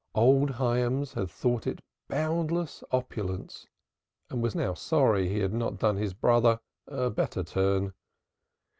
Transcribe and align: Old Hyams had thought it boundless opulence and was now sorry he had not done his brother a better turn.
Old 0.15 0.49
Hyams 0.49 1.13
had 1.13 1.29
thought 1.29 1.67
it 1.67 1.79
boundless 2.07 2.83
opulence 2.89 3.67
and 4.31 4.41
was 4.41 4.55
now 4.55 4.73
sorry 4.73 5.29
he 5.29 5.41
had 5.41 5.53
not 5.53 5.77
done 5.77 5.97
his 5.97 6.15
brother 6.15 6.59
a 6.87 7.11
better 7.11 7.43
turn. 7.43 7.93